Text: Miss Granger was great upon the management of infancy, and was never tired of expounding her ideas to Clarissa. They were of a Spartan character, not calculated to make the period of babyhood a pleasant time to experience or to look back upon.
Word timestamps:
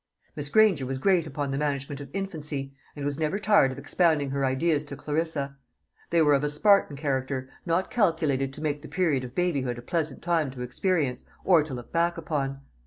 Miss 0.35 0.49
Granger 0.49 0.87
was 0.87 0.97
great 0.97 1.27
upon 1.27 1.51
the 1.51 1.59
management 1.59 2.01
of 2.01 2.09
infancy, 2.11 2.73
and 2.95 3.05
was 3.05 3.19
never 3.19 3.37
tired 3.37 3.71
of 3.71 3.77
expounding 3.77 4.31
her 4.31 4.43
ideas 4.43 4.83
to 4.85 4.95
Clarissa. 4.95 5.57
They 6.09 6.23
were 6.23 6.33
of 6.33 6.43
a 6.43 6.49
Spartan 6.49 6.97
character, 6.97 7.47
not 7.67 7.91
calculated 7.91 8.51
to 8.53 8.61
make 8.63 8.81
the 8.81 8.87
period 8.87 9.23
of 9.23 9.35
babyhood 9.35 9.77
a 9.77 9.83
pleasant 9.83 10.23
time 10.23 10.49
to 10.53 10.63
experience 10.63 11.25
or 11.45 11.61
to 11.61 11.75
look 11.75 11.91
back 11.93 12.17
upon. 12.17 12.61